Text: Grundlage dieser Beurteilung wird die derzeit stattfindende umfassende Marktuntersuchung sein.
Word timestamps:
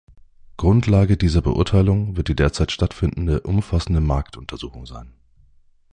Grundlage 0.57 1.15
dieser 1.15 1.43
Beurteilung 1.43 2.17
wird 2.17 2.27
die 2.27 2.35
derzeit 2.35 2.71
stattfindende 2.71 3.41
umfassende 3.41 4.01
Marktuntersuchung 4.01 4.87
sein. 4.87 5.13